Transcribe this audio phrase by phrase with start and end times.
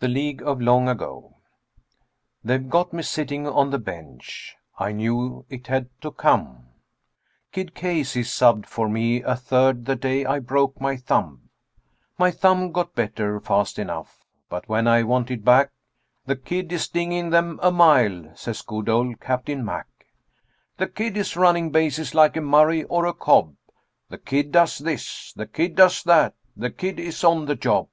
[0.00, 1.36] THE LEAGUE OF LONG AGO
[2.42, 6.70] They've got me sitting on the bench I knew it had to come
[7.52, 11.50] Kid Casey subbed for me at third the day I broke my thumb;
[12.18, 15.70] My thumb got better fast enough, but when I wanted back,
[16.26, 20.06] "The Kid is stinging them a mile," says good old Captain Mack.
[20.76, 23.54] "The Kid is running bases like a Murray or a Cobb,
[24.08, 27.86] The Kid does this, the Kid does that, the Kid is on the job."